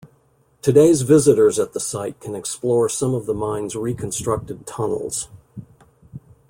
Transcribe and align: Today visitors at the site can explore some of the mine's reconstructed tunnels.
Today 0.63 0.91
visitors 0.93 1.59
at 1.59 1.73
the 1.73 1.79
site 1.79 2.19
can 2.19 2.33
explore 2.33 2.89
some 2.89 3.13
of 3.13 3.27
the 3.27 3.35
mine's 3.35 3.75
reconstructed 3.75 4.65
tunnels. 4.65 5.29